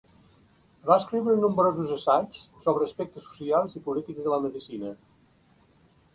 Va 0.91 0.95
escriure 1.01 1.35
nombrosos 1.41 1.91
assaigs 1.97 2.41
sobre 2.65 2.89
aspectes 2.91 3.25
socials 3.29 3.79
i 3.83 3.83
polítics 3.91 4.27
de 4.27 4.35
la 4.35 4.43
medicina. 4.49 4.97